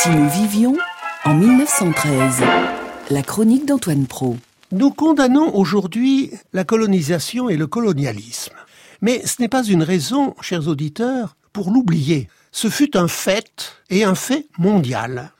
Si 0.00 0.10
nous 0.10 0.28
vivions 0.30 0.76
en 1.24 1.34
1913, 1.34 2.42
la 3.10 3.22
chronique 3.22 3.66
d'Antoine 3.66 4.06
Pro. 4.06 4.36
Nous 4.70 4.92
condamnons 4.92 5.52
aujourd'hui 5.56 6.30
la 6.52 6.62
colonisation 6.62 7.48
et 7.48 7.56
le 7.56 7.66
colonialisme. 7.66 8.54
Mais 9.00 9.26
ce 9.26 9.42
n'est 9.42 9.48
pas 9.48 9.64
une 9.64 9.82
raison, 9.82 10.36
chers 10.40 10.68
auditeurs, 10.68 11.36
pour 11.52 11.72
l'oublier. 11.72 12.28
Ce 12.52 12.68
fut 12.70 12.96
un 12.96 13.08
fait 13.08 13.80
et 13.90 14.04
un 14.04 14.14
fait 14.14 14.46
mondial. 14.56 15.32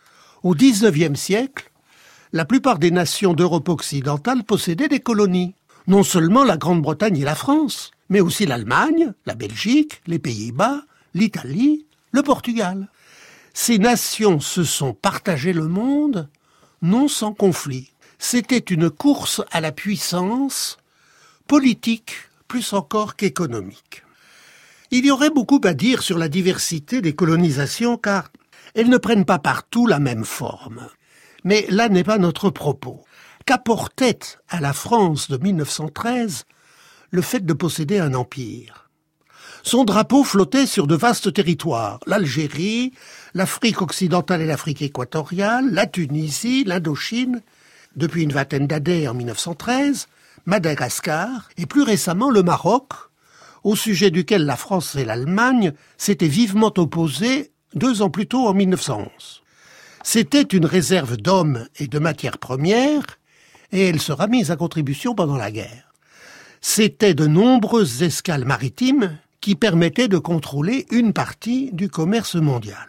Au 0.43 0.57
XIXe 0.57 1.17
siècle, 1.17 1.71
la 2.33 2.45
plupart 2.45 2.81
des 2.81 2.91
nations 2.91 3.35
d'Europe 3.35 3.69
occidentale 3.69 4.43
possédaient 4.43 4.89
des 4.89 4.99
colonies. 5.01 5.55
Non 5.87 6.03
seulement 6.03 6.43
la 6.43 6.57
Grande-Bretagne 6.57 7.19
et 7.19 7.25
la 7.25 7.37
France, 7.37 7.93
mais 8.09 8.21
aussi 8.21 8.45
l'Allemagne, 8.45 9.13
la 9.25 9.37
Belgique, 9.37 10.03
les 10.09 10.19
Pays-Bas, 10.19 10.83
l'Italie, 11.15 11.87
le 12.11 12.23
Portugal. 12.23 12.89
Ces 13.61 13.79
nations 13.79 14.39
se 14.39 14.63
sont 14.63 14.95
partagées 14.95 15.53
le 15.53 15.67
monde, 15.67 16.31
non 16.81 17.09
sans 17.09 17.35
conflit. 17.35 17.91
C'était 18.17 18.57
une 18.57 18.89
course 18.89 19.43
à 19.51 19.61
la 19.61 19.73
puissance, 19.73 20.79
politique 21.49 22.15
plus 22.47 22.73
encore 22.73 23.17
qu'économique. 23.17 24.05
Il 24.93 25.05
y 25.05 25.11
aurait 25.11 25.31
beaucoup 25.31 25.61
à 25.65 25.75
dire 25.75 26.05
sur 26.05 26.19
la 26.19 26.29
diversité 26.29 27.01
des 27.01 27.17
colonisations 27.17 27.97
car 27.97 28.31
elles 28.77 28.89
ne 28.89 28.97
prennent 28.97 29.27
pas 29.27 29.41
partout 29.41 29.89
la 29.89 29.99
même 29.99 30.25
forme. 30.25 30.89
Mais 31.43 31.67
là 31.69 31.89
n'est 31.89 32.05
pas 32.05 32.19
notre 32.19 32.51
propos. 32.51 33.05
Qu'apportait 33.45 34.21
à 34.49 34.61
la 34.61 34.73
France 34.73 35.29
de 35.29 35.37
1913 35.37 36.45
le 37.11 37.23
fait 37.23 37.45
de 37.45 37.53
posséder 37.55 37.99
un 37.99 38.15
empire? 38.15 38.89
Son 39.65 39.85
drapeau 39.85 40.23
flottait 40.23 40.67
sur 40.67 40.87
de 40.87 40.95
vastes 40.95 41.33
territoires, 41.33 41.99
l'Algérie, 42.07 42.93
l'Afrique 43.35 43.83
occidentale 43.83 44.43
et 44.43 44.47
l'Afrique 44.47 44.83
équatoriale, 44.83 45.71
la 45.73 45.87
Tunisie, 45.87 46.65
l'Indochine, 46.65 47.43
depuis 47.97 48.23
une 48.23 48.33
vingtaine 48.33 48.67
d'années 48.67 49.09
en 49.09 49.15
1913, 49.15 50.09
Madagascar 50.47 51.49
et 51.57 51.67
plus 51.67 51.83
récemment 51.83 52.31
le 52.31 52.43
Maroc, 52.43 52.93
au 53.65 53.77
sujet 53.77 54.11
duquel 54.11 54.47
la 54.47 54.57
France 54.57 54.95
et 54.97 55.05
l'Allemagne 55.05 55.73
s'étaient 55.97 56.29
vivement 56.29 56.73
opposées 56.77 57.51
deux 57.75 58.03
ans 58.03 58.11
plus 58.11 58.27
tôt 58.27 58.47
en 58.47 58.55
1911. 58.55 59.43
C'était 60.03 60.43
une 60.43 60.65
réserve 60.65 61.17
d'hommes 61.17 61.67
et 61.77 61.87
de 61.87 61.99
matières 61.99 62.39
premières, 62.39 63.19
et 63.73 63.89
elle 63.89 64.01
sera 64.01 64.27
mise 64.27 64.51
à 64.51 64.57
contribution 64.57 65.15
pendant 65.15 65.37
la 65.37 65.51
guerre. 65.51 65.93
C'étaient 66.61 67.15
de 67.15 67.27
nombreuses 67.27 68.03
escales 68.03 68.45
maritimes 68.45 69.19
qui 69.41 69.55
permettaient 69.55 70.09
de 70.09 70.19
contrôler 70.19 70.87
une 70.91 71.13
partie 71.13 71.71
du 71.73 71.89
commerce 71.89 72.37
mondial. 72.37 72.89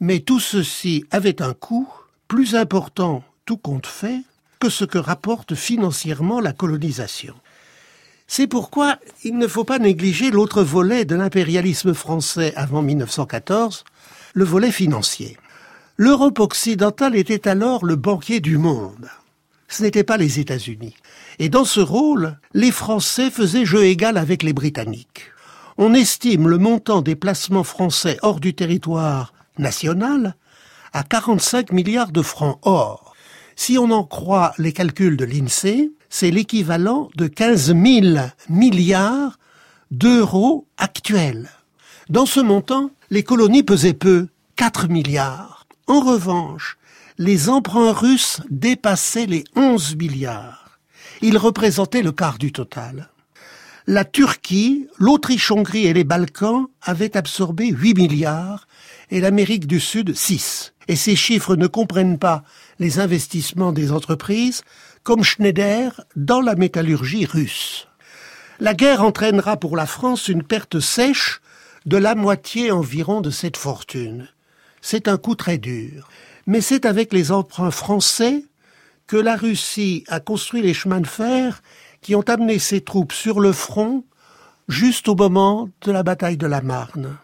Mais 0.00 0.20
tout 0.20 0.40
ceci 0.40 1.04
avait 1.10 1.42
un 1.42 1.54
coût 1.54 1.88
plus 2.28 2.54
important, 2.54 3.22
tout 3.44 3.56
compte 3.56 3.86
fait, 3.86 4.22
que 4.58 4.68
ce 4.68 4.84
que 4.84 4.98
rapporte 4.98 5.54
financièrement 5.54 6.40
la 6.40 6.52
colonisation. 6.52 7.34
C'est 8.26 8.46
pourquoi 8.46 8.98
il 9.22 9.36
ne 9.36 9.46
faut 9.46 9.64
pas 9.64 9.78
négliger 9.78 10.30
l'autre 10.30 10.62
volet 10.62 11.04
de 11.04 11.14
l'impérialisme 11.14 11.92
français 11.92 12.54
avant 12.56 12.80
1914, 12.80 13.84
le 14.32 14.44
volet 14.44 14.72
financier. 14.72 15.36
L'Europe 15.96 16.40
occidentale 16.40 17.14
était 17.14 17.46
alors 17.46 17.84
le 17.84 17.96
banquier 17.96 18.40
du 18.40 18.56
monde. 18.56 19.08
Ce 19.68 19.82
n'était 19.82 20.04
pas 20.04 20.16
les 20.16 20.40
États-Unis. 20.40 20.96
Et 21.38 21.48
dans 21.48 21.64
ce 21.64 21.80
rôle, 21.80 22.38
les 22.54 22.70
Français 22.70 23.30
faisaient 23.30 23.66
jeu 23.66 23.84
égal 23.84 24.16
avec 24.16 24.42
les 24.42 24.52
Britanniques. 24.52 25.26
On 25.76 25.92
estime 25.92 26.48
le 26.48 26.58
montant 26.58 27.02
des 27.02 27.16
placements 27.16 27.64
français 27.64 28.18
hors 28.22 28.40
du 28.40 28.54
territoire 28.54 29.33
national 29.58 30.36
à 30.92 31.02
45 31.02 31.72
milliards 31.72 32.12
de 32.12 32.22
francs 32.22 32.58
or. 32.62 33.14
Si 33.56 33.78
on 33.78 33.90
en 33.90 34.04
croit 34.04 34.52
les 34.58 34.72
calculs 34.72 35.16
de 35.16 35.24
l'INSEE, 35.24 35.92
c'est 36.08 36.30
l'équivalent 36.30 37.08
de 37.16 37.26
15 37.26 37.74
000 37.74 38.16
milliards 38.48 39.38
d'euros 39.90 40.66
actuels. 40.76 41.48
Dans 42.08 42.26
ce 42.26 42.40
montant, 42.40 42.90
les 43.10 43.22
colonies 43.22 43.62
pesaient 43.62 43.94
peu, 43.94 44.28
4 44.56 44.88
milliards. 44.88 45.66
En 45.86 46.00
revanche, 46.00 46.78
les 47.18 47.48
emprunts 47.48 47.92
russes 47.92 48.40
dépassaient 48.50 49.26
les 49.26 49.44
11 49.56 49.96
milliards. 49.96 50.78
Ils 51.22 51.38
représentaient 51.38 52.02
le 52.02 52.12
quart 52.12 52.38
du 52.38 52.52
total. 52.52 53.08
La 53.86 54.04
Turquie, 54.04 54.88
l'Autriche-Hongrie 54.98 55.86
et 55.86 55.92
les 55.92 56.04
Balkans 56.04 56.66
avaient 56.82 57.16
absorbé 57.16 57.68
8 57.68 57.94
milliards 57.94 58.66
et 59.10 59.20
l'Amérique 59.20 59.66
du 59.66 59.80
Sud 59.80 60.14
6. 60.14 60.74
Et 60.88 60.96
ces 60.96 61.16
chiffres 61.16 61.56
ne 61.56 61.66
comprennent 61.66 62.18
pas 62.18 62.42
les 62.78 62.98
investissements 62.98 63.72
des 63.72 63.92
entreprises 63.92 64.62
comme 65.02 65.22
Schneider 65.22 66.00
dans 66.16 66.40
la 66.40 66.54
métallurgie 66.54 67.26
russe. 67.26 67.88
La 68.60 68.74
guerre 68.74 69.02
entraînera 69.02 69.56
pour 69.56 69.76
la 69.76 69.86
France 69.86 70.28
une 70.28 70.42
perte 70.42 70.80
sèche 70.80 71.40
de 71.86 71.96
la 71.96 72.14
moitié 72.14 72.70
environ 72.70 73.20
de 73.20 73.30
cette 73.30 73.56
fortune. 73.56 74.28
C'est 74.80 75.08
un 75.08 75.16
coup 75.16 75.34
très 75.34 75.58
dur. 75.58 76.08
Mais 76.46 76.60
c'est 76.60 76.86
avec 76.86 77.12
les 77.12 77.32
emprunts 77.32 77.70
français 77.70 78.44
que 79.06 79.16
la 79.16 79.36
Russie 79.36 80.04
a 80.08 80.20
construit 80.20 80.62
les 80.62 80.74
chemins 80.74 81.00
de 81.00 81.06
fer 81.06 81.62
qui 82.00 82.14
ont 82.14 82.28
amené 82.28 82.58
ses 82.58 82.82
troupes 82.82 83.12
sur 83.12 83.40
le 83.40 83.52
front 83.52 84.04
juste 84.68 85.08
au 85.08 85.14
moment 85.14 85.68
de 85.82 85.92
la 85.92 86.02
bataille 86.02 86.36
de 86.36 86.46
la 86.46 86.60
Marne. 86.60 87.16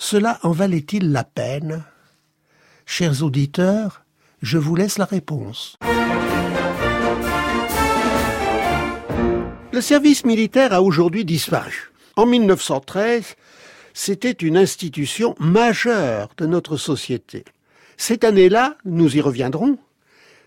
Cela 0.00 0.38
en 0.44 0.52
valait-il 0.52 1.10
la 1.10 1.24
peine? 1.24 1.84
Chers 2.86 3.24
auditeurs, 3.24 4.04
je 4.40 4.56
vous 4.56 4.76
laisse 4.76 4.96
la 4.96 5.04
réponse. 5.04 5.76
Le 9.72 9.80
service 9.80 10.24
militaire 10.24 10.72
a 10.72 10.82
aujourd'hui 10.82 11.24
disparu. 11.24 11.90
En 12.14 12.26
1913, 12.26 13.34
c'était 13.92 14.30
une 14.30 14.56
institution 14.56 15.34
majeure 15.40 16.30
de 16.36 16.46
notre 16.46 16.76
société. 16.76 17.44
Cette 17.96 18.22
année-là, 18.22 18.76
nous 18.84 19.16
y 19.16 19.20
reviendrons, 19.20 19.78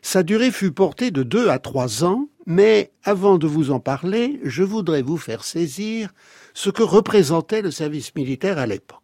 sa 0.02 0.24
durée 0.24 0.52
fut 0.52 0.72
portée 0.72 1.12
de 1.12 1.24
deux 1.24 1.50
à 1.50 1.60
trois 1.60 2.06
ans, 2.06 2.30
mais 2.46 2.92
avant 3.04 3.38
de 3.38 3.48
vous 3.48 3.72
en 3.72 3.82
parler, 3.82 4.40
je 4.46 4.64
voudrais 4.64 5.02
vous 5.02 5.18
faire 5.18 5.44
saisir 5.44 6.14
ce 6.54 6.70
que 6.70 6.84
représentait 6.84 7.62
le 7.62 7.70
service 7.70 8.16
militaire 8.16 8.58
à 8.58 8.66
l'époque. 8.66 9.01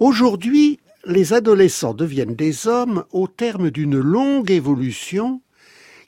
Aujourd'hui, 0.00 0.80
les 1.04 1.34
adolescents 1.34 1.92
deviennent 1.92 2.34
des 2.34 2.66
hommes 2.66 3.04
au 3.12 3.28
terme 3.28 3.70
d'une 3.70 3.98
longue 3.98 4.50
évolution 4.50 5.42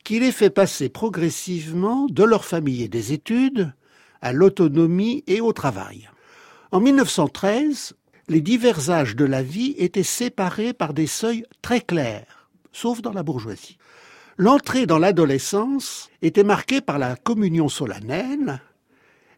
qui 0.03 0.19
les 0.19 0.32
fait 0.32 0.48
passer 0.48 0.88
progressivement 0.88 2.06
de 2.06 2.25
leur 2.25 2.47
famille 2.47 2.82
et 2.84 2.88
des 2.88 3.12
études 3.12 3.75
à 4.22 4.32
l'autonomie 4.32 5.25
et 5.26 5.42
au 5.42 5.52
travail. 5.52 6.08
En 6.70 6.81
1913, 6.81 7.92
les 8.28 8.41
divers 8.41 8.88
âges 8.88 9.14
de 9.14 9.26
la 9.26 9.42
vie 9.42 9.75
étaient 9.76 10.02
séparés 10.02 10.72
par 10.72 10.94
des 10.94 11.06
seuils 11.06 11.44
très 11.60 11.82
clairs, 11.82 12.48
sauf 12.72 13.02
dans 13.02 13.12
la 13.12 13.22
bourgeoisie. 13.22 13.76
L'entrée 14.38 14.86
dans 14.86 14.98
l'adolescence 14.98 16.08
était 16.22 16.44
marquée 16.44 16.81
par 16.81 16.98
la 16.98 17.14
communion 17.14 17.69
solennelle 17.69 18.62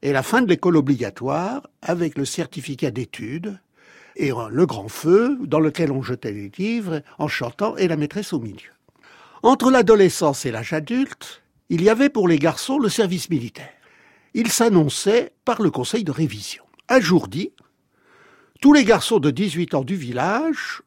et 0.02 0.12
la 0.12 0.22
fin 0.22 0.42
de 0.42 0.48
l'école 0.48 0.76
obligatoire 0.76 1.66
avec 1.82 2.16
le 2.16 2.24
certificat 2.24 2.92
d'études 2.92 3.58
et 4.16 4.30
le 4.50 4.66
grand 4.66 4.88
feu 4.88 5.38
dans 5.42 5.60
lequel 5.60 5.90
on 5.92 6.02
jetait 6.02 6.32
les 6.32 6.50
livres 6.56 7.02
en 7.18 7.28
chantant 7.28 7.76
et 7.76 7.88
la 7.88 7.96
maîtresse 7.96 8.32
au 8.32 8.40
milieu. 8.40 8.70
Entre 9.42 9.70
l'adolescence 9.70 10.46
et 10.46 10.50
l'âge 10.50 10.72
adulte, 10.72 11.42
il 11.68 11.82
y 11.82 11.88
avait 11.88 12.08
pour 12.08 12.28
les 12.28 12.38
garçons 12.38 12.78
le 12.78 12.88
service 12.88 13.30
militaire. 13.30 13.72
Il 14.34 14.50
s'annonçait 14.50 15.32
par 15.44 15.62
le 15.62 15.70
conseil 15.70 16.04
de 16.04 16.10
révision. 16.10 16.64
Un 16.88 17.00
jour 17.00 17.28
dit, 17.28 17.52
tous 18.60 18.72
les 18.72 18.84
garçons 18.84 19.18
de 19.18 19.30
18 19.30 19.74
ans 19.74 19.84
du 19.84 19.96
village 19.96 20.82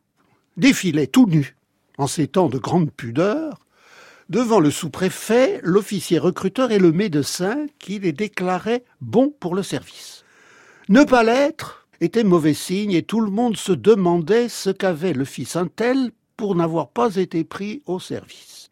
défilaient 0.57 1.07
tout 1.07 1.27
nus, 1.27 1.55
en 1.97 2.07
ces 2.07 2.27
temps 2.27 2.49
de 2.49 2.57
grande 2.57 2.91
pudeur, 2.91 3.59
devant 4.29 4.59
le 4.59 4.71
sous-préfet, 4.71 5.59
l'officier 5.63 6.19
recruteur 6.19 6.71
et 6.71 6.79
le 6.79 6.91
médecin 6.91 7.67
qui 7.79 7.99
les 7.99 8.11
déclaraient 8.11 8.83
bons 9.01 9.33
pour 9.39 9.55
le 9.55 9.63
service. 9.63 10.25
Ne 10.89 11.03
pas 11.03 11.23
l'être 11.23 11.86
était 12.01 12.23
mauvais 12.23 12.53
signe 12.53 12.91
et 12.91 13.03
tout 13.03 13.21
le 13.21 13.31
monde 13.31 13.57
se 13.57 13.71
demandait 13.71 14.49
ce 14.49 14.69
qu'avait 14.69 15.13
le 15.13 15.25
fils 15.25 15.55
un 15.55 15.67
tel 15.67 16.11
pour 16.35 16.55
n'avoir 16.55 16.89
pas 16.89 17.15
été 17.15 17.43
pris 17.43 17.81
au 17.85 17.99
service. 17.99 18.69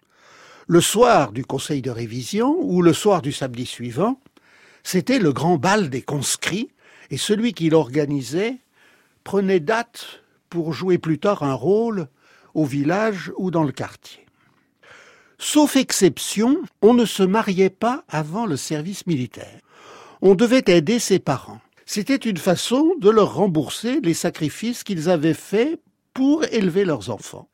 Le 0.68 0.82
soir 0.82 1.32
du 1.32 1.46
conseil 1.46 1.82
de 1.82 1.92
révision 1.92 2.56
ou 2.60 2.82
le 2.82 2.94
soir 2.94 3.22
du 3.22 3.32
samedi 3.32 3.66
suivant, 3.66 4.20
c'était 4.84 5.20
le 5.20 5.34
grand 5.34 5.58
bal 5.58 5.90
des 5.90 6.02
conscrits 6.02 6.70
et 7.10 7.18
celui 7.18 7.54
qui 7.54 7.70
l'organisait 7.70 8.58
prenait 9.24 9.60
date 9.60 10.24
pour 10.50 10.74
jouer 10.74 10.98
plus 10.98 11.20
tard 11.20 11.44
un 11.44 11.54
rôle 11.54 12.08
au 12.54 12.66
village 12.66 13.32
ou 13.38 13.52
dans 13.52 13.64
le 13.64 13.72
quartier. 13.72 14.26
Sauf 15.38 15.76
exception, 15.76 16.58
on 16.82 16.94
ne 16.94 17.06
se 17.06 17.24
mariait 17.24 17.70
pas 17.70 18.04
avant 18.08 18.46
le 18.46 18.58
service 18.58 19.06
militaire. 19.06 19.60
On 20.22 20.34
devait 20.34 20.64
aider 20.68 20.98
ses 21.00 21.20
parents. 21.20 21.60
C'était 21.86 22.16
une 22.16 22.38
façon 22.38 22.96
de 23.00 23.10
leur 23.10 23.36
rembourser 23.36 24.02
les 24.02 24.16
sacrifices 24.16 24.84
qu'ils 24.84 25.10
avaient 25.10 25.36
faits 25.36 25.80
pour 26.14 26.44
élever 26.46 26.84
leurs 26.84 27.10
enfants. 27.12 27.48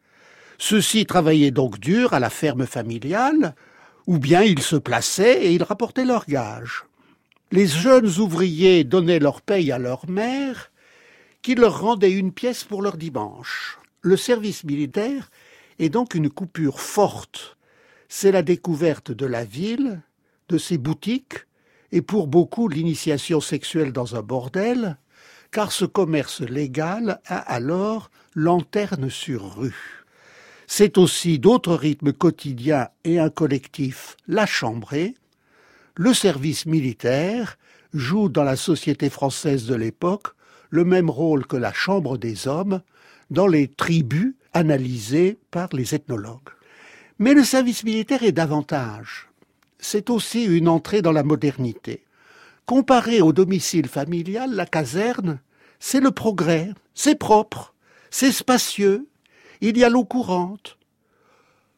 Ceux-ci 0.58 1.06
travaillaient 1.06 1.52
donc 1.52 1.80
dur 1.80 2.14
à 2.14 2.20
la 2.20 2.30
ferme 2.30 2.66
familiale, 2.66 3.56
ou 4.08 4.20
bien 4.20 4.42
ils 4.42 4.62
se 4.62 4.76
plaçaient 4.78 5.46
et 5.46 5.54
ils 5.54 5.64
rapportaient 5.64 6.06
leurs 6.06 6.26
gages. 6.26 6.86
Les 7.52 7.68
jeunes 7.68 8.20
ouvriers 8.20 8.84
donnaient 8.84 9.20
leur 9.20 9.42
paye 9.42 9.72
à 9.72 9.80
leur 9.80 10.10
mère, 10.10 10.72
qui 11.42 11.56
leur 11.56 11.82
rendait 11.82 12.12
une 12.12 12.32
pièce 12.32 12.64
pour 12.64 12.82
leur 12.82 12.98
dimanche. 12.98 13.80
Le 14.02 14.16
service 14.16 14.64
militaire 14.64 15.30
est 15.80 15.90
donc 15.90 16.16
une 16.16 16.30
coupure 16.30 16.80
forte. 16.80 17.58
C'est 18.08 18.32
la 18.32 18.44
découverte 18.44 19.12
de 19.12 19.26
la 19.26 19.44
ville, 19.44 20.02
de 20.48 20.58
ses 20.58 20.78
boutiques, 20.78 21.46
et 21.92 22.02
pour 22.02 22.28
beaucoup 22.28 22.68
l'initiation 22.68 23.42
sexuelle 23.42 23.92
dans 23.92 24.16
un 24.16 24.22
bordel, 24.22 24.98
car 25.52 25.72
ce 25.72 25.86
commerce 25.86 26.42
légal 26.42 27.20
a 27.26 27.38
alors 27.38 28.10
lanterne 28.36 29.10
sur 29.10 29.58
rue. 29.58 30.06
C'est 30.68 30.98
aussi 30.98 31.38
d'autres 31.38 31.76
rythmes 31.76 32.14
quotidiens 32.14 32.88
et 33.04 33.20
un 33.20 33.30
collectif, 33.30 34.16
la 34.28 34.46
chambrée, 34.46 35.16
le 35.96 36.14
service 36.14 36.66
militaire 36.66 37.58
joue 37.94 38.30
dans 38.30 38.44
la 38.44 38.56
société 38.56 39.10
française 39.10 39.66
de 39.66 39.76
l'époque 39.76 40.28
le 40.70 40.86
même 40.86 41.10
rôle 41.10 41.46
que 41.46 41.58
la 41.58 41.74
chambre 41.74 42.18
des 42.18 42.48
hommes 42.48 42.82
dans 43.30 43.48
les 43.48 43.68
tribus 43.68 44.34
analysées 44.54 45.38
par 45.52 45.68
les 45.74 45.94
ethnologues. 45.94 46.50
Mais 47.20 47.34
le 47.34 47.44
service 47.44 47.84
militaire 47.84 48.24
est 48.24 48.32
davantage. 48.32 49.31
C'est 49.82 50.10
aussi 50.10 50.46
une 50.46 50.70
entrée 50.70 51.02
dans 51.02 51.12
la 51.12 51.24
modernité. 51.24 52.06
Comparé 52.66 53.20
au 53.20 53.34
domicile 53.34 53.88
familial, 53.88 54.54
la 54.54 54.66
caserne, 54.66 55.42
c'est 55.80 56.00
le 56.00 56.12
progrès, 56.12 56.70
c'est 56.94 57.16
propre, 57.16 57.74
c'est 58.12 58.32
spacieux, 58.32 59.10
il 59.60 59.78
y 59.78 59.84
a 59.84 59.90
l'eau 59.90 60.06
courante. 60.06 60.78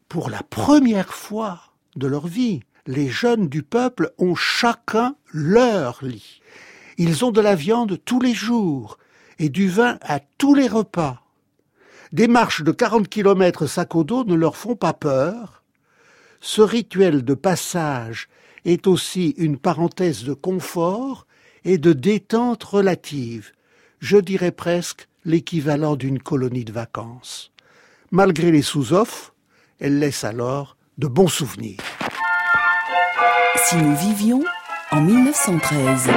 Pour 0.08 0.30
la 0.30 0.42
première 0.42 1.14
fois 1.14 1.60
de 1.96 2.06
leur 2.06 2.26
vie, 2.26 2.60
les 2.86 3.08
jeunes 3.08 3.48
du 3.48 3.62
peuple 3.62 4.12
ont 4.18 4.34
chacun 4.34 5.16
leur 5.32 6.04
lit. 6.04 6.42
Ils 6.98 7.24
ont 7.24 7.32
de 7.32 7.40
la 7.40 7.54
viande 7.54 7.98
tous 8.04 8.20
les 8.20 8.34
jours 8.34 8.98
et 9.38 9.48
du 9.48 9.68
vin 9.68 9.98
à 10.02 10.20
tous 10.20 10.54
les 10.54 10.68
repas. 10.68 11.22
Des 12.12 12.28
marches 12.28 12.62
de 12.62 12.70
40 12.70 13.08
kilomètres 13.08 13.66
sac 13.66 13.96
au 13.96 14.04
dos 14.04 14.24
ne 14.24 14.34
leur 14.34 14.56
font 14.56 14.76
pas 14.76 14.92
peur. 14.92 15.63
Ce 16.46 16.60
rituel 16.60 17.24
de 17.24 17.32
passage 17.32 18.28
est 18.66 18.86
aussi 18.86 19.30
une 19.38 19.56
parenthèse 19.56 20.24
de 20.24 20.34
confort 20.34 21.26
et 21.64 21.78
de 21.78 21.94
détente 21.94 22.62
relative, 22.64 23.52
je 24.00 24.18
dirais 24.18 24.50
presque 24.50 25.08
l'équivalent 25.24 25.96
d'une 25.96 26.18
colonie 26.18 26.66
de 26.66 26.72
vacances. 26.72 27.50
Malgré 28.10 28.50
les 28.50 28.60
sous-offres, 28.60 29.32
elle 29.80 29.98
laisse 29.98 30.22
alors 30.22 30.76
de 30.98 31.06
bons 31.06 31.28
souvenirs. 31.28 31.80
Si 33.64 33.76
nous 33.76 33.96
vivions 33.96 34.44
en 34.90 35.00
1913. 35.00 36.10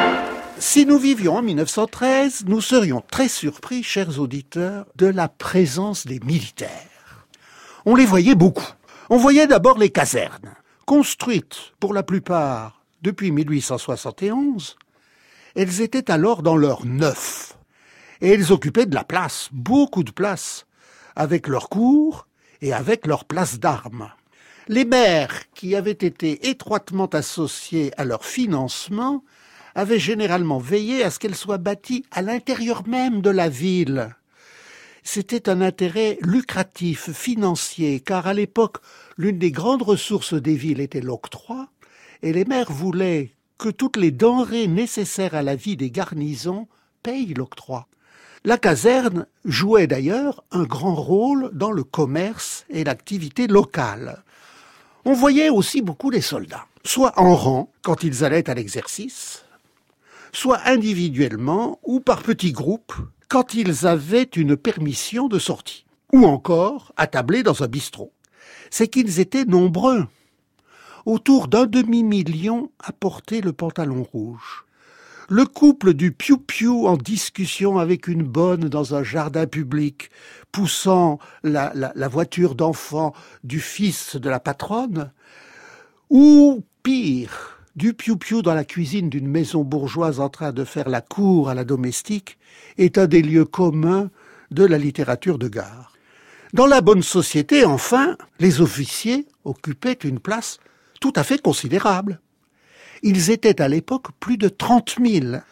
Si 0.60 0.86
nous 0.86 0.98
vivions 0.98 1.38
en 1.38 1.42
1913, 1.42 2.44
nous 2.48 2.60
serions 2.60 3.02
très 3.10 3.30
surpris, 3.30 3.82
chers 3.82 4.20
auditeurs, 4.20 4.88
de 4.98 5.06
la 5.06 5.30
présence 5.30 6.06
des 6.06 6.20
militaires. 6.20 7.28
On 7.86 7.96
les 7.96 8.06
voyait 8.06 8.36
beaucoup. 8.36 8.74
On 9.10 9.16
voyait 9.16 9.48
d'abord 9.48 9.78
les 9.78 9.90
casernes, 9.90 10.54
construites 10.86 11.72
pour 11.80 11.94
la 11.94 12.04
plupart 12.04 12.84
depuis 13.02 13.32
1871. 13.32 14.76
Elles 15.56 15.82
étaient 15.82 16.12
alors 16.12 16.44
dans 16.44 16.58
leur 16.58 16.86
neuf. 16.86 17.58
Et 18.20 18.32
elles 18.32 18.52
occupaient 18.52 18.86
de 18.86 18.96
la 18.96 19.06
place, 19.06 19.48
beaucoup 19.54 20.04
de 20.04 20.12
place, 20.12 20.66
avec 21.16 21.48
leurs 21.48 21.70
cours 21.70 22.28
et 22.62 22.74
avec 22.74 23.08
leurs 23.08 23.24
places 23.24 23.60
d'armes. 23.60 24.12
Les 24.68 24.84
maires 24.84 25.44
qui 25.54 25.74
avaient 25.76 25.92
été 25.92 26.50
étroitement 26.50 27.06
associés 27.06 27.94
à 27.96 28.04
leur 28.04 28.26
financement 28.26 29.24
avaient 29.74 30.00
généralement 30.00 30.58
veillé 30.58 31.04
à 31.04 31.12
ce 31.12 31.20
qu'elles 31.20 31.36
soient 31.36 31.60
bâties 31.60 32.04
à 32.12 32.22
l'intérieur 32.22 32.86
même 32.86 33.22
de 33.22 33.30
la 33.30 33.48
ville. 33.48 34.10
C'était 35.10 35.48
un 35.48 35.62
intérêt 35.62 36.18
lucratif, 36.20 37.12
financier, 37.14 38.02
car 38.02 38.28
à 38.28 38.34
l'époque, 38.34 38.80
l'une 39.16 39.40
des 39.40 39.52
grandes 39.52 39.82
ressources 39.82 40.34
des 40.34 40.56
villes 40.56 40.82
était 40.82 41.00
l'octroi, 41.00 41.70
et 42.24 42.34
les 42.34 42.44
maires 42.44 42.74
voulaient 42.74 43.32
que 43.58 43.70
toutes 43.70 43.96
les 43.96 44.12
denrées 44.12 44.68
nécessaires 44.68 45.34
à 45.34 45.44
la 45.44 45.56
vie 45.56 45.78
des 45.78 45.92
garnisons 45.92 46.68
payent 47.04 47.34
l'octroi. 47.34 47.88
La 48.44 48.58
caserne 48.58 49.28
jouait 49.46 49.88
d'ailleurs 49.88 50.44
un 50.52 50.64
grand 50.64 50.96
rôle 50.96 51.52
dans 51.54 51.72
le 51.72 51.86
commerce 51.86 52.66
et 52.70 52.84
l'activité 52.84 53.48
locale. 53.48 54.26
On 55.06 55.14
voyait 55.14 55.50
aussi 55.50 55.82
beaucoup 55.82 56.10
les 56.10 56.20
soldats, 56.20 56.66
soit 56.84 57.18
en 57.18 57.34
rang 57.34 57.72
quand 57.82 58.04
ils 58.04 58.26
allaient 58.26 58.50
à 58.50 58.56
l'exercice, 58.56 59.46
soit 60.34 60.60
individuellement 60.66 61.80
ou 61.84 62.02
par 62.02 62.24
petits 62.24 62.52
groupes 62.52 62.94
quand 63.30 63.54
ils 63.54 63.86
avaient 63.86 64.30
une 64.36 64.56
permission 64.56 65.28
de 65.28 65.40
sortie, 65.40 65.86
ou 66.14 66.26
encore 66.26 66.94
attablés 66.98 67.44
dans 67.44 67.64
un 67.64 67.68
bistrot. 67.68 68.14
C'est 68.70 68.88
qu'ils 68.88 69.20
étaient 69.20 69.46
nombreux. 69.46 70.08
Autour 71.06 71.48
d'un 71.48 71.66
demi-million 71.66 72.72
à 72.80 72.92
porter 72.92 73.42
le 73.42 73.54
pantalon 73.54 74.04
rouge. 74.04 74.66
Le 75.30 75.46
couple 75.46 75.94
du 75.94 76.14
piou-piou 76.14 76.88
en 76.88 76.96
discussion 76.96 77.80
avec 77.80 78.08
une 78.08 78.24
bonne 78.24 78.70
dans 78.70 78.96
un 78.96 79.04
jardin 79.04 79.46
public, 79.46 80.10
poussant 80.54 81.20
la, 81.44 81.74
la, 81.74 82.08
voiture 82.08 82.56
d'enfant 82.56 83.14
du 83.44 83.60
fils 83.60 84.16
de 84.16 84.30
la 84.30 84.40
patronne, 84.40 85.12
ou 86.10 86.64
pire, 86.82 87.57
du 87.78 87.94
piou-piou 87.94 88.42
dans 88.42 88.56
la 88.56 88.66
cuisine 88.66 89.08
d'une 89.08 89.28
maison 89.28 89.64
bourgeoise 89.64 90.20
en 90.20 90.30
train 90.30 90.52
de 90.52 90.64
faire 90.64 90.90
la 90.90 91.02
cour 91.02 91.48
à 91.48 91.54
la 91.54 91.64
domestique, 91.64 92.40
est 92.80 92.98
un 92.98 93.06
des 93.06 93.22
lieux 93.22 93.46
communs 93.46 94.10
de 94.50 94.66
la 94.66 94.80
littérature 94.80 95.38
de 95.38 95.48
gare. 95.48 95.94
Dans 96.54 96.66
la 96.66 96.82
bonne 96.82 97.04
société, 97.04 97.66
enfin, 97.66 98.18
les 98.40 98.62
officiers 98.62 99.28
occupaient 99.44 100.00
une 100.04 100.20
place 100.20 100.58
tout 101.00 101.14
à 101.16 101.24
fait 101.24 101.40
considérable. 101.40 102.20
Ils 103.04 103.30
étaient 103.30 103.62
à 103.62 103.68
l'époque 103.68 104.08
plus 104.20 104.38
de 104.38 104.50
trente 104.50 104.98
mille. 104.98 105.44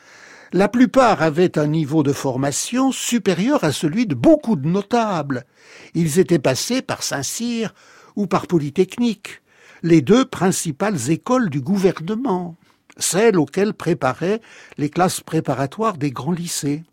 La 0.52 0.68
plupart 0.68 1.22
avaient 1.22 1.60
un 1.60 1.68
niveau 1.68 2.02
de 2.02 2.14
formation 2.14 2.92
supérieur 2.92 3.64
à 3.64 3.72
celui 3.72 4.08
de 4.08 4.16
beaucoup 4.16 4.56
de 4.56 4.68
notables. 4.68 5.46
Ils 5.94 6.18
étaient 6.18 6.40
passés 6.40 6.82
par 6.82 7.04
Saint-Cyr 7.04 7.76
ou 8.16 8.26
par 8.26 8.48
Polytechnique, 8.48 9.42
les 9.86 10.02
deux 10.02 10.26
principales 10.26 11.12
écoles 11.12 11.52
du 11.52 11.62
gouvernement, 11.62 12.56
celles 12.98 13.38
auxquelles 13.38 13.76
préparaient 13.76 14.42
les 14.80 14.90
classes 14.90 15.22
préparatoires 15.22 16.00
des 16.00 16.10
grands 16.10 16.32
lycées. 16.32 16.84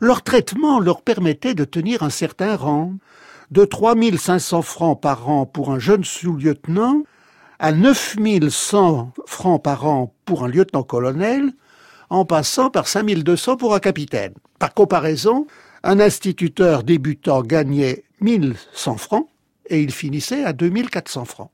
Leur 0.00 0.22
traitement 0.22 0.80
leur 0.80 1.02
permettait 1.02 1.52
de 1.52 1.66
tenir 1.66 2.02
un 2.02 2.08
certain 2.08 2.56
rang, 2.56 2.94
de 3.50 3.66
3500 3.66 4.62
francs 4.62 4.98
par 4.98 5.28
an 5.28 5.44
pour 5.44 5.72
un 5.72 5.78
jeune 5.78 6.04
sous-lieutenant 6.04 7.02
à 7.58 7.72
9100 7.72 9.12
francs 9.26 9.62
par 9.62 9.84
an 9.84 10.14
pour 10.24 10.44
un 10.44 10.48
lieutenant-colonel, 10.48 11.52
en 12.08 12.24
passant 12.24 12.70
par 12.70 12.88
5200 12.88 13.58
pour 13.58 13.74
un 13.74 13.80
capitaine. 13.80 14.32
Par 14.58 14.72
comparaison, 14.72 15.46
un 15.82 16.00
instituteur 16.00 16.82
débutant 16.82 17.42
gagnait 17.42 18.04
1100 18.22 18.96
francs 18.96 19.28
et 19.68 19.82
il 19.82 19.92
finissait 19.92 20.44
à 20.44 20.54
2400 20.54 21.26
francs. 21.26 21.50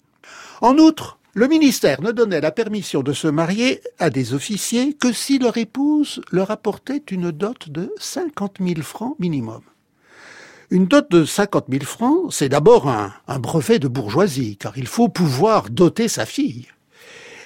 En 0.65 0.79
outre, 0.79 1.19
le 1.35 1.47
ministère 1.47 2.01
ne 2.01 2.11
donnait 2.11 2.41
la 2.41 2.51
permission 2.51 3.03
de 3.03 3.13
se 3.13 3.29
marier 3.29 3.83
à 3.99 4.09
des 4.09 4.33
officiers 4.33 4.95
que 4.95 5.13
si 5.13 5.39
leur 5.39 5.59
épouse 5.59 6.23
leur 6.33 6.51
apportait 6.51 7.03
une 7.11 7.31
dot 7.31 7.69
de 7.69 7.93
50 7.99 8.61
000 8.67 8.81
francs 8.81 9.15
minimum. 9.19 9.61
Une 10.71 10.87
dot 10.87 11.07
de 11.11 11.27
50 11.27 11.67
000 11.69 11.85
francs, 11.85 12.33
c'est 12.33 12.49
d'abord 12.49 12.89
un, 12.89 13.13
brevet 13.39 13.79
de 13.79 13.89
bourgeoisie, 13.89 14.57
car 14.57 14.79
il 14.79 14.87
faut 14.87 15.11
pouvoir 15.11 15.69
doter 15.69 16.09
sa 16.09 16.25
fille. 16.25 16.69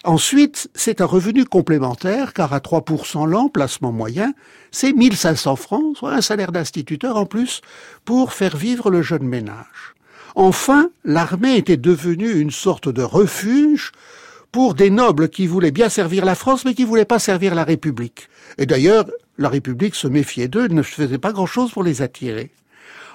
Ensuite, 0.05 0.71
c'est 0.77 1.01
un 1.01 1.07
revenu 1.07 1.45
complémentaire, 1.45 2.33
car 2.33 2.53
à 2.53 2.61
3% 2.61 3.27
l'an, 3.27 3.49
placement 3.49 3.91
moyen, 3.91 4.33
c'est 4.71 4.93
1500 4.93 5.57
francs, 5.57 5.97
soit 5.97 6.13
un 6.13 6.21
salaire 6.21 6.53
d'instituteur 6.53 7.17
en 7.17 7.27
plus, 7.27 7.63
pour 8.05 8.33
faire 8.33 8.57
vivre 8.57 8.93
le 8.93 9.03
jeune 9.03 9.27
ménage. 9.27 9.98
Enfin, 10.41 10.91
l'armée 11.05 11.57
était 11.57 11.77
devenue 11.77 12.39
une 12.39 12.53
sorte 12.53 12.89
de 12.89 13.03
refuge 13.03 13.91
pour 14.53 14.75
des 14.75 14.89
nobles 14.89 15.31
qui 15.31 15.49
voulaient 15.49 15.73
bien 15.73 15.89
servir 15.89 16.25
la 16.25 16.37
France, 16.37 16.65
mais 16.65 16.75
qui 16.75 16.85
voulaient 16.85 17.05
pas 17.05 17.19
servir 17.19 17.57
la 17.57 17.65
République. 17.65 18.29
Et 18.57 18.65
d'ailleurs, 18.65 19.07
la 19.37 19.49
République 19.49 19.97
se 19.97 20.07
méfiait 20.07 20.47
d'eux, 20.47 20.69
ne 20.69 20.85
faisait 20.85 21.19
pas 21.19 21.33
grand-chose 21.33 21.73
pour 21.73 21.83
les 21.83 22.03
attirer. 22.03 22.53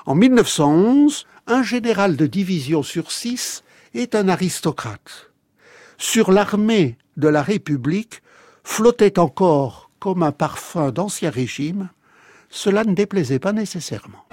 En 0.05 0.15
1911, 0.15 1.25
un 1.47 1.63
général 1.63 2.17
de 2.17 2.27
division 2.27 2.83
sur 2.83 3.09
six 3.09 3.63
est 3.93 4.15
un 4.15 4.27
aristocrate. 4.27 5.31
Sur 5.97 6.29
l'armée 6.29 6.97
de 7.15 7.29
la 7.29 7.41
République 7.41 8.21
flottait 8.65 9.17
encore 9.17 9.91
comme 9.99 10.23
un 10.23 10.33
parfum 10.33 10.91
d'ancien 10.91 11.29
régime, 11.29 11.87
cela 12.49 12.83
ne 12.83 12.93
déplaisait 12.93 13.39
pas 13.39 13.53
nécessairement. 13.53 14.25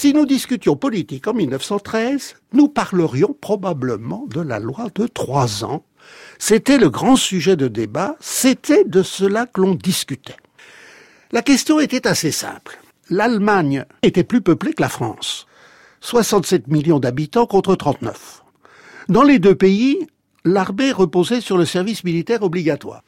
Si 0.00 0.14
nous 0.14 0.26
discutions 0.26 0.76
politique 0.76 1.26
en 1.26 1.34
1913, 1.34 2.36
nous 2.52 2.68
parlerions 2.68 3.36
probablement 3.40 4.26
de 4.28 4.40
la 4.40 4.60
loi 4.60 4.86
de 4.94 5.08
trois 5.08 5.64
ans. 5.64 5.82
C'était 6.38 6.78
le 6.78 6.88
grand 6.88 7.16
sujet 7.16 7.56
de 7.56 7.66
débat, 7.66 8.14
c'était 8.20 8.84
de 8.84 9.02
cela 9.02 9.46
que 9.46 9.60
l'on 9.60 9.74
discutait. 9.74 10.36
La 11.32 11.42
question 11.42 11.80
était 11.80 12.06
assez 12.06 12.30
simple. 12.30 12.78
L'Allemagne 13.10 13.86
était 14.02 14.22
plus 14.22 14.40
peuplée 14.40 14.72
que 14.72 14.82
la 14.82 14.88
France. 14.88 15.48
67 16.00 16.68
millions 16.68 17.00
d'habitants 17.00 17.46
contre 17.46 17.74
39. 17.74 18.44
Dans 19.08 19.24
les 19.24 19.40
deux 19.40 19.56
pays, 19.56 20.06
l'armée 20.44 20.92
reposait 20.92 21.40
sur 21.40 21.58
le 21.58 21.64
service 21.64 22.04
militaire 22.04 22.44
obligatoire. 22.44 23.02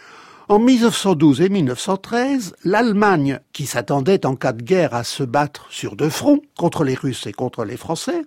En 0.51 0.59
1912 0.59 1.43
et 1.43 1.49
1913, 1.49 2.57
l'Allemagne, 2.65 3.39
qui 3.53 3.67
s'attendait 3.67 4.27
en 4.27 4.35
cas 4.35 4.53
de 4.53 4.65
guerre 4.65 4.95
à 4.95 5.05
se 5.05 5.23
battre 5.23 5.69
sur 5.71 5.95
deux 5.95 6.09
fronts, 6.11 6.43
contre 6.59 6.83
les 6.83 6.97
Russes 6.97 7.29
et 7.29 7.33
contre 7.33 7.65
les 7.65 7.77
Français, 7.77 8.23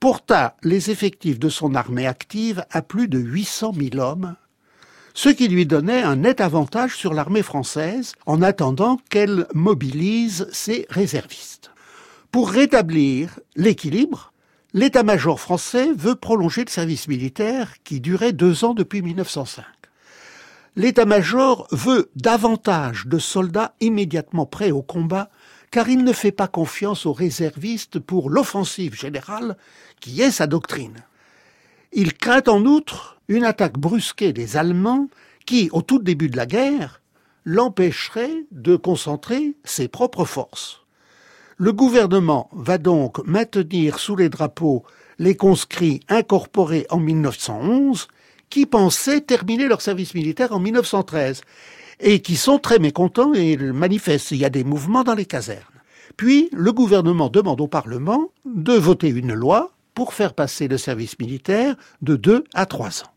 porta 0.00 0.56
les 0.64 0.90
effectifs 0.90 1.38
de 1.38 1.48
son 1.48 1.76
armée 1.76 2.08
active 2.08 2.64
à 2.72 2.82
plus 2.82 3.06
de 3.06 3.20
800 3.20 3.74
000 3.92 4.04
hommes, 4.04 4.34
ce 5.14 5.28
qui 5.28 5.46
lui 5.46 5.66
donnait 5.66 6.02
un 6.02 6.16
net 6.16 6.40
avantage 6.40 6.96
sur 6.96 7.14
l'armée 7.14 7.44
française 7.44 8.14
en 8.26 8.42
attendant 8.42 8.98
qu'elle 9.08 9.46
mobilise 9.54 10.48
ses 10.50 10.84
réservistes. 10.90 11.70
Pour 12.32 12.50
rétablir 12.50 13.38
l'équilibre, 13.54 14.32
l'état-major 14.74 15.38
français 15.38 15.90
veut 15.96 16.16
prolonger 16.16 16.64
le 16.64 16.70
service 16.70 17.06
militaire 17.06 17.74
qui 17.84 18.00
durait 18.00 18.32
deux 18.32 18.64
ans 18.64 18.74
depuis 18.74 19.00
1905 19.00 19.77
l'état-major 20.76 21.66
veut 21.72 22.10
davantage 22.16 23.06
de 23.06 23.18
soldats 23.18 23.74
immédiatement 23.80 24.46
prêts 24.46 24.70
au 24.70 24.82
combat, 24.82 25.30
car 25.70 25.88
il 25.88 26.04
ne 26.04 26.12
fait 26.12 26.32
pas 26.32 26.48
confiance 26.48 27.06
aux 27.06 27.12
réservistes 27.12 27.98
pour 27.98 28.30
l'offensive 28.30 28.94
générale, 28.94 29.56
qui 30.00 30.22
est 30.22 30.30
sa 30.30 30.46
doctrine. 30.46 31.04
Il 31.92 32.14
craint 32.14 32.42
en 32.46 32.64
outre 32.64 33.20
une 33.28 33.44
attaque 33.44 33.78
brusquée 33.78 34.32
des 34.32 34.56
Allemands 34.56 35.08
qui, 35.46 35.68
au 35.72 35.82
tout 35.82 35.98
début 35.98 36.28
de 36.28 36.36
la 36.36 36.46
guerre, 36.46 37.00
l'empêcherait 37.44 38.44
de 38.52 38.76
concentrer 38.76 39.56
ses 39.64 39.88
propres 39.88 40.24
forces. 40.24 40.82
Le 41.56 41.72
gouvernement 41.72 42.50
va 42.52 42.78
donc 42.78 43.18
maintenir 43.26 43.98
sous 43.98 44.16
les 44.16 44.28
drapeaux 44.28 44.84
les 45.18 45.34
conscrits 45.34 46.00
incorporés 46.08 46.86
en 46.90 46.98
1911 46.98 48.08
qui 48.50 48.66
pensaient 48.66 49.20
terminer 49.20 49.68
leur 49.68 49.80
service 49.80 50.14
militaire 50.14 50.52
en 50.52 50.60
1913 50.60 51.42
et 52.00 52.20
qui 52.20 52.36
sont 52.36 52.58
très 52.58 52.78
mécontents 52.78 53.34
et 53.34 53.56
manifestent. 53.56 54.30
Il 54.30 54.38
y 54.38 54.44
a 54.44 54.50
des 54.50 54.64
mouvements 54.64 55.04
dans 55.04 55.14
les 55.14 55.26
casernes. 55.26 55.62
Puis 56.16 56.48
le 56.52 56.72
gouvernement 56.72 57.28
demande 57.28 57.60
au 57.60 57.68
Parlement 57.68 58.28
de 58.44 58.72
voter 58.72 59.08
une 59.08 59.34
loi 59.34 59.72
pour 59.94 60.14
faire 60.14 60.34
passer 60.34 60.68
le 60.68 60.78
service 60.78 61.18
militaire 61.18 61.76
de 62.02 62.16
deux 62.16 62.44
à 62.54 62.66
trois 62.66 63.02
ans. 63.02 63.12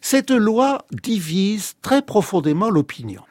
Cette 0.00 0.30
loi 0.30 0.84
divise 0.90 1.74
très 1.80 2.02
profondément 2.02 2.70
l'opinion. 2.70 3.22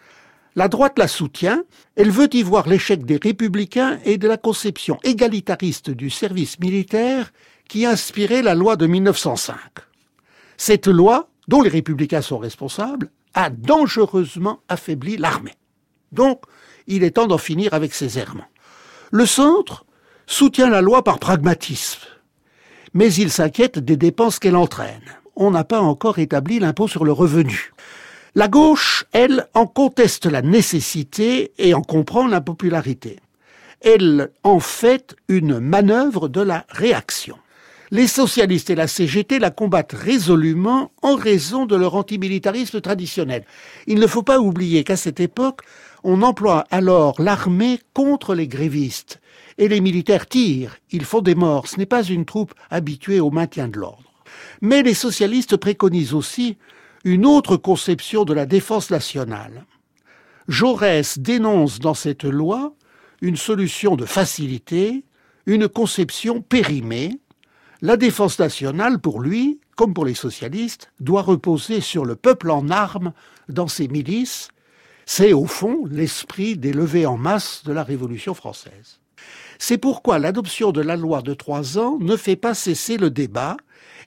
La 0.55 0.67
droite 0.67 0.99
la 0.99 1.07
soutient, 1.07 1.63
elle 1.95 2.11
veut 2.11 2.33
y 2.33 2.43
voir 2.43 2.67
l'échec 2.67 3.05
des 3.05 3.19
républicains 3.21 3.99
et 4.03 4.17
de 4.17 4.27
la 4.27 4.37
conception 4.37 4.99
égalitariste 5.03 5.89
du 5.89 6.09
service 6.09 6.59
militaire 6.59 7.31
qui 7.69 7.85
inspirait 7.85 8.41
la 8.41 8.55
loi 8.55 8.75
de 8.75 8.85
1905. 8.85 9.55
Cette 10.63 10.85
loi, 10.85 11.27
dont 11.47 11.63
les 11.63 11.71
républicains 11.71 12.21
sont 12.21 12.37
responsables, 12.37 13.09
a 13.33 13.49
dangereusement 13.49 14.59
affaibli 14.69 15.17
l'armée. 15.17 15.55
Donc, 16.11 16.43
il 16.85 17.03
est 17.03 17.15
temps 17.15 17.25
d'en 17.25 17.39
finir 17.39 17.73
avec 17.73 17.95
ces 17.95 18.19
errements. 18.19 18.45
Le 19.09 19.25
centre 19.25 19.85
soutient 20.27 20.69
la 20.69 20.81
loi 20.81 21.03
par 21.03 21.17
pragmatisme, 21.17 22.01
mais 22.93 23.11
il 23.11 23.31
s'inquiète 23.31 23.79
des 23.79 23.97
dépenses 23.97 24.37
qu'elle 24.37 24.55
entraîne. 24.55 25.01
On 25.35 25.49
n'a 25.49 25.63
pas 25.63 25.81
encore 25.81 26.19
établi 26.19 26.59
l'impôt 26.59 26.87
sur 26.87 27.05
le 27.05 27.11
revenu. 27.11 27.73
La 28.35 28.47
gauche, 28.47 29.05
elle, 29.13 29.47
en 29.55 29.65
conteste 29.65 30.27
la 30.27 30.43
nécessité 30.43 31.53
et 31.57 31.73
en 31.73 31.81
comprend 31.81 32.27
l'impopularité. 32.27 33.19
Elle 33.81 34.29
en 34.43 34.59
fait 34.59 35.15
une 35.27 35.59
manœuvre 35.59 36.27
de 36.27 36.41
la 36.41 36.67
réaction 36.69 37.39
les 37.91 38.07
socialistes 38.07 38.69
et 38.69 38.75
la 38.75 38.87
CGT 38.87 39.37
la 39.37 39.51
combattent 39.51 39.91
résolument 39.93 40.91
en 41.01 41.15
raison 41.15 41.65
de 41.65 41.75
leur 41.75 41.95
antimilitarisme 41.95 42.79
traditionnel. 42.79 43.45
Il 43.85 43.99
ne 43.99 44.07
faut 44.07 44.23
pas 44.23 44.39
oublier 44.39 44.85
qu'à 44.85 44.95
cette 44.95 45.19
époque, 45.19 45.61
on 46.03 46.21
emploie 46.21 46.65
alors 46.71 47.21
l'armée 47.21 47.79
contre 47.93 48.33
les 48.33 48.47
grévistes. 48.47 49.19
Et 49.57 49.67
les 49.67 49.81
militaires 49.81 50.27
tirent, 50.27 50.77
ils 50.91 51.05
font 51.05 51.21
des 51.21 51.35
morts. 51.35 51.67
Ce 51.67 51.77
n'est 51.77 51.85
pas 51.85 52.03
une 52.03 52.25
troupe 52.25 52.53
habituée 52.69 53.19
au 53.19 53.29
maintien 53.29 53.67
de 53.67 53.77
l'ordre. 53.77 54.11
Mais 54.61 54.83
les 54.83 54.93
socialistes 54.93 55.57
préconisent 55.57 56.13
aussi 56.13 56.57
une 57.03 57.25
autre 57.25 57.57
conception 57.57 58.23
de 58.23 58.33
la 58.33 58.45
défense 58.45 58.89
nationale. 58.89 59.65
Jaurès 60.47 61.19
dénonce 61.19 61.79
dans 61.79 61.93
cette 61.93 62.23
loi 62.23 62.73
une 63.21 63.35
solution 63.35 63.95
de 63.95 64.05
facilité, 64.05 65.03
une 65.45 65.67
conception 65.67 66.41
périmée, 66.41 67.19
la 67.81 67.97
défense 67.97 68.37
nationale, 68.37 68.99
pour 68.99 69.21
lui, 69.21 69.59
comme 69.75 69.93
pour 69.93 70.05
les 70.05 70.13
socialistes, 70.13 70.91
doit 70.99 71.23
reposer 71.23 71.81
sur 71.81 72.05
le 72.05 72.15
peuple 72.15 72.51
en 72.51 72.69
armes 72.69 73.13
dans 73.49 73.67
ses 73.67 73.87
milices. 73.87 74.49
C'est 75.05 75.33
au 75.33 75.45
fond 75.45 75.85
l'esprit 75.89 76.57
des 76.57 76.73
levées 76.73 77.07
en 77.07 77.17
masse 77.17 77.63
de 77.65 77.73
la 77.73 77.83
Révolution 77.83 78.33
française. 78.33 78.99
C'est 79.57 79.77
pourquoi 79.77 80.19
l'adoption 80.19 80.71
de 80.71 80.81
la 80.81 80.95
loi 80.95 81.21
de 81.21 81.33
trois 81.33 81.77
ans 81.77 81.97
ne 81.99 82.15
fait 82.15 82.35
pas 82.35 82.53
cesser 82.53 82.97
le 82.97 83.09
débat 83.09 83.57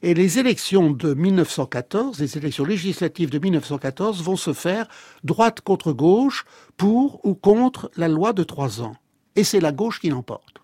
et 0.03 0.15
les 0.15 0.39
élections 0.39 0.91
de 0.91 1.15
1914, 1.15 2.21
les 2.21 2.37
élections 2.37 2.65
législatives 2.65 3.31
de 3.31 3.39
1914 3.39 4.23
vont 4.23 4.37
se 4.37 4.53
faire 4.53 4.87
droite 5.23 5.61
contre 5.61 5.93
gauche 5.93 6.45
pour 6.77 7.25
ou 7.25 7.35
contre 7.35 7.91
la 7.97 8.09
loi 8.09 8.33
de 8.33 8.43
trois 8.43 8.83
ans. 8.83 8.97
Et 9.37 9.45
c'est 9.45 9.61
la 9.61 9.73
gauche 9.73 10.01
qui 10.01 10.11
l'emporte. 10.11 10.64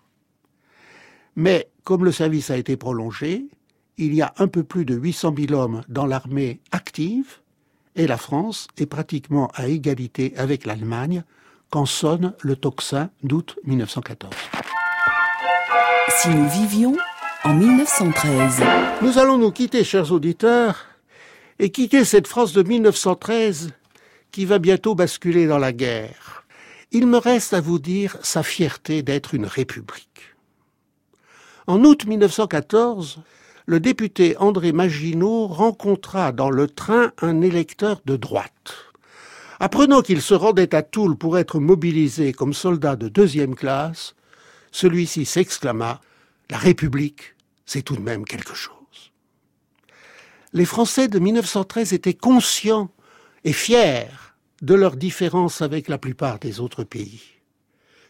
Mais 1.35 1.69
comme 1.83 2.05
le 2.05 2.11
service 2.11 2.49
a 2.49 2.57
été 2.57 2.77
prolongé, 2.77 3.45
il 3.97 4.13
y 4.13 4.21
a 4.21 4.33
un 4.37 4.47
peu 4.47 4.63
plus 4.63 4.85
de 4.85 4.95
800 4.95 5.35
000 5.47 5.59
hommes 5.59 5.81
dans 5.87 6.05
l'armée 6.05 6.59
active 6.71 7.39
et 7.95 8.07
la 8.07 8.17
France 8.17 8.67
est 8.77 8.85
pratiquement 8.85 9.49
à 9.53 9.67
égalité 9.67 10.33
avec 10.37 10.65
l'Allemagne 10.65 11.23
quand 11.69 11.85
sonne 11.85 12.33
le 12.41 12.55
tocsin 12.55 13.09
d'août 13.23 13.57
1914. 13.65 14.33
Si 16.09 16.29
nous 16.29 16.49
vivions 16.49 16.95
en 17.43 17.53
1913. 17.53 18.63
Nous 19.01 19.17
allons 19.17 19.37
nous 19.37 19.51
quitter, 19.51 19.83
chers 19.83 20.11
auditeurs, 20.11 20.85
et 21.59 21.71
quitter 21.71 22.05
cette 22.05 22.27
France 22.27 22.53
de 22.53 22.63
1913 22.63 23.71
qui 24.31 24.45
va 24.45 24.59
bientôt 24.59 24.95
basculer 24.95 25.47
dans 25.47 25.57
la 25.57 25.73
guerre. 25.73 26.45
Il 26.91 27.07
me 27.07 27.17
reste 27.17 27.53
à 27.53 27.61
vous 27.61 27.79
dire 27.79 28.17
sa 28.21 28.43
fierté 28.43 29.01
d'être 29.01 29.33
une 29.33 29.45
république. 29.45 30.30
En 31.67 31.83
août 31.83 32.05
1914, 32.05 33.19
le 33.67 33.79
député 33.79 34.35
André 34.37 34.71
Maginot 34.71 35.47
rencontra 35.47 36.31
dans 36.31 36.49
le 36.49 36.67
train 36.67 37.11
un 37.21 37.41
électeur 37.41 38.01
de 38.05 38.15
droite. 38.15 38.91
Apprenant 39.59 40.01
qu'il 40.01 40.23
se 40.23 40.33
rendait 40.33 40.73
à 40.73 40.81
Toul 40.81 41.15
pour 41.15 41.37
être 41.37 41.59
mobilisé 41.59 42.33
comme 42.33 42.53
soldat 42.53 42.95
de 42.95 43.09
deuxième 43.09 43.53
classe, 43.53 44.15
celui-ci 44.71 45.25
s'exclama 45.25 46.01
La 46.49 46.57
République, 46.57 47.35
c'est 47.65 47.83
tout 47.83 47.95
de 47.95 48.01
même 48.01 48.25
quelque 48.25 48.55
chose. 48.55 48.75
Les 50.53 50.65
Français 50.65 51.07
de 51.07 51.19
1913 51.19 51.93
étaient 51.93 52.15
conscients 52.15 52.89
et 53.43 53.53
fiers 53.53 54.07
de 54.63 54.73
leur 54.73 54.95
différence 54.95 55.61
avec 55.61 55.87
la 55.87 55.99
plupart 55.99 56.39
des 56.39 56.59
autres 56.59 56.83
pays. 56.83 57.21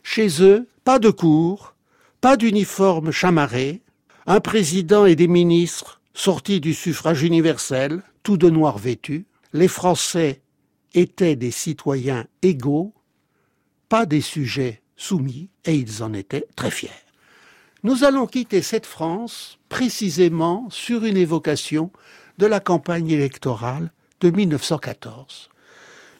Chez 0.03 0.41
eux, 0.41 0.67
pas 0.83 0.99
de 0.99 1.09
cours, 1.09 1.75
pas 2.21 2.37
d'uniforme 2.37 3.11
chamarré, 3.11 3.81
un 4.27 4.39
président 4.39 5.07
et 5.07 5.15
des 5.15 5.27
ministres 5.27 6.01
sortis 6.13 6.61
du 6.61 6.75
suffrage 6.75 7.23
universel, 7.23 8.03
tout 8.21 8.37
de 8.37 8.49
noir 8.49 8.77
vêtus. 8.77 9.25
Les 9.53 9.67
Français 9.67 10.41
étaient 10.93 11.35
des 11.35 11.49
citoyens 11.49 12.25
égaux, 12.43 12.93
pas 13.89 14.05
des 14.05 14.21
sujets 14.21 14.81
soumis, 14.95 15.49
et 15.65 15.73
ils 15.73 16.03
en 16.03 16.13
étaient 16.13 16.45
très 16.55 16.69
fiers. 16.69 16.89
Nous 17.83 18.03
allons 18.03 18.27
quitter 18.27 18.61
cette 18.61 18.85
France 18.85 19.57
précisément 19.67 20.67
sur 20.69 21.03
une 21.05 21.17
évocation 21.17 21.91
de 22.37 22.45
la 22.45 22.59
campagne 22.59 23.09
électorale 23.09 23.91
de 24.19 24.29
1914. 24.29 25.49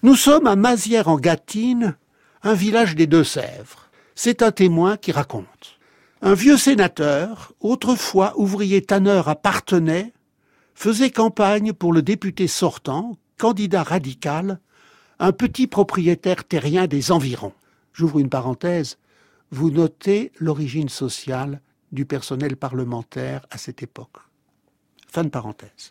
Nous 0.02 0.16
sommes 0.16 0.48
à 0.48 0.56
Mazières 0.56 1.10
en 1.10 1.20
Gâtine, 1.20 1.96
un 2.42 2.56
village 2.56 2.96
des 2.96 3.06
Deux-Sèvres. 3.06 3.92
C'est 4.16 4.42
un 4.42 4.52
témoin 4.52 4.98
qui 4.98 5.12
raconte. 5.12 5.78
Un 6.24 6.36
vieux 6.36 6.58
sénateur, 6.58 7.52
autrefois 7.62 8.40
ouvrier 8.40 8.84
tanneur 8.84 9.28
à 9.28 9.36
Parthenay, 9.36 10.14
faisait 10.76 11.10
campagne 11.10 11.74
pour 11.74 11.94
le 11.94 12.04
député 12.04 12.46
sortant, 12.46 13.18
candidat 13.40 13.82
radical, 13.82 14.60
un 15.18 15.32
petit 15.32 15.66
propriétaire 15.66 16.44
terrien 16.44 16.86
des 16.86 17.12
environs. 17.12 17.54
J'ouvre 17.92 18.20
une 18.20 18.30
parenthèse. 18.30 19.00
Vous 19.50 19.72
notez 19.72 20.32
l'origine 20.38 20.90
sociale 20.90 21.60
du 21.92 22.06
personnel 22.06 22.56
parlementaire 22.56 23.48
à 23.50 23.58
cette 23.58 23.82
époque. 23.82 24.18
Fin 25.08 25.24
de 25.24 25.30
parenthèse. 25.30 25.90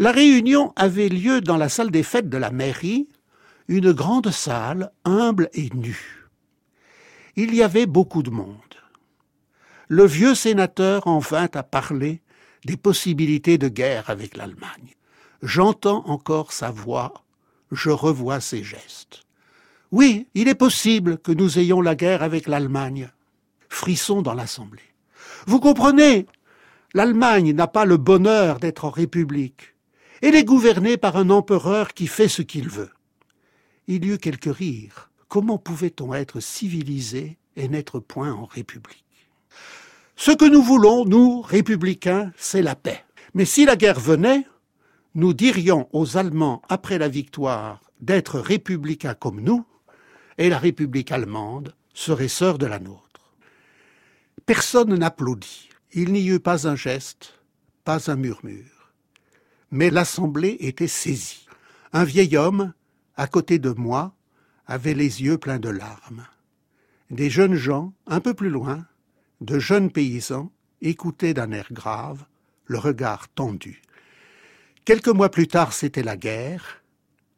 La 0.00 0.10
réunion 0.10 0.72
avait 0.74 1.08
lieu 1.08 1.40
dans 1.40 1.56
la 1.56 1.68
salle 1.68 1.92
des 1.92 2.02
fêtes 2.02 2.28
de 2.28 2.38
la 2.38 2.50
mairie, 2.50 3.08
une 3.68 3.92
grande 3.92 4.32
salle, 4.32 4.90
humble 5.04 5.48
et 5.52 5.70
nue. 5.74 6.28
Il 7.36 7.54
y 7.54 7.62
avait 7.62 7.86
beaucoup 7.86 8.24
de 8.24 8.30
monde. 8.30 8.79
Le 9.92 10.06
vieux 10.06 10.36
sénateur 10.36 11.08
en 11.08 11.18
vint 11.18 11.48
à 11.52 11.64
parler 11.64 12.22
des 12.64 12.76
possibilités 12.76 13.58
de 13.58 13.66
guerre 13.66 14.08
avec 14.08 14.36
l'Allemagne. 14.36 14.94
J'entends 15.42 16.06
encore 16.06 16.52
sa 16.52 16.70
voix, 16.70 17.24
je 17.72 17.90
revois 17.90 18.38
ses 18.38 18.62
gestes. 18.62 19.24
Oui, 19.90 20.28
il 20.34 20.46
est 20.46 20.54
possible 20.54 21.18
que 21.18 21.32
nous 21.32 21.58
ayons 21.58 21.80
la 21.80 21.96
guerre 21.96 22.22
avec 22.22 22.46
l'Allemagne. 22.46 23.10
Frisson 23.68 24.22
dans 24.22 24.34
l'Assemblée. 24.34 24.94
Vous 25.48 25.58
comprenez 25.58 26.26
L'Allemagne 26.94 27.52
n'a 27.52 27.66
pas 27.66 27.84
le 27.84 27.96
bonheur 27.96 28.60
d'être 28.60 28.84
en 28.84 28.90
République. 28.90 29.74
Elle 30.22 30.36
est 30.36 30.44
gouvernée 30.44 30.98
par 30.98 31.16
un 31.16 31.30
empereur 31.30 31.94
qui 31.94 32.06
fait 32.06 32.28
ce 32.28 32.42
qu'il 32.42 32.68
veut. 32.68 32.92
Il 33.88 34.04
y 34.04 34.10
eut 34.10 34.18
quelques 34.18 34.54
rires. 34.54 35.10
Comment 35.26 35.58
pouvait-on 35.58 36.14
être 36.14 36.38
civilisé 36.38 37.38
et 37.56 37.66
n'être 37.66 37.98
point 37.98 38.32
en 38.32 38.44
République? 38.44 39.04
Ce 40.16 40.30
que 40.32 40.44
nous 40.44 40.62
voulons, 40.62 41.04
nous, 41.04 41.40
républicains, 41.40 42.32
c'est 42.36 42.62
la 42.62 42.76
paix. 42.76 43.04
Mais 43.34 43.44
si 43.44 43.64
la 43.64 43.76
guerre 43.76 43.98
venait, 43.98 44.46
nous 45.14 45.32
dirions 45.32 45.88
aux 45.92 46.16
Allemands 46.16 46.62
après 46.68 46.98
la 46.98 47.08
victoire 47.08 47.80
d'être 48.00 48.38
républicains 48.38 49.14
comme 49.14 49.40
nous, 49.40 49.64
et 50.38 50.48
la 50.48 50.58
République 50.58 51.12
allemande 51.12 51.74
serait 51.92 52.28
sœur 52.28 52.58
de 52.58 52.66
la 52.66 52.78
nôtre. 52.78 53.34
Personne 54.46 54.94
n'applaudit. 54.94 55.68
Il 55.92 56.12
n'y 56.12 56.26
eut 56.28 56.40
pas 56.40 56.66
un 56.66 56.76
geste, 56.76 57.34
pas 57.84 58.10
un 58.10 58.16
murmure. 58.16 58.92
Mais 59.70 59.90
l'assemblée 59.90 60.56
était 60.60 60.86
saisie. 60.86 61.46
Un 61.92 62.04
vieil 62.04 62.36
homme, 62.36 62.72
à 63.16 63.26
côté 63.26 63.58
de 63.58 63.70
moi, 63.70 64.14
avait 64.66 64.94
les 64.94 65.22
yeux 65.22 65.36
pleins 65.36 65.58
de 65.58 65.68
larmes. 65.68 66.26
Des 67.10 67.28
jeunes 67.28 67.56
gens, 67.56 67.92
un 68.06 68.20
peu 68.20 68.34
plus 68.34 68.50
loin, 68.50 68.86
de 69.40 69.58
jeunes 69.58 69.90
paysans, 69.90 70.50
écoutaient 70.82 71.34
d'un 71.34 71.52
air 71.52 71.68
grave, 71.72 72.24
le 72.66 72.78
regard 72.78 73.28
tendu. 73.28 73.82
Quelques 74.84 75.08
mois 75.08 75.30
plus 75.30 75.48
tard, 75.48 75.72
c'était 75.72 76.02
la 76.02 76.16
guerre. 76.16 76.82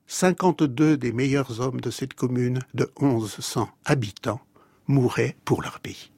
52 0.06 0.96
des 0.96 1.12
meilleurs 1.12 1.60
hommes 1.60 1.80
de 1.80 1.90
cette 1.90 2.14
commune 2.14 2.60
de 2.74 2.90
1100 3.00 3.68
habitants 3.84 4.40
mouraient 4.86 5.36
pour 5.44 5.62
leur 5.62 5.80
pays. 5.80 6.12